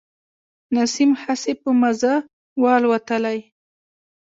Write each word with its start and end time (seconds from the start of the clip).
نسیم 0.75 1.11
هسي 1.23 1.53
په 1.61 1.69
مزه 1.81 2.13
و 2.61 2.63
الوتلی. 2.77 3.39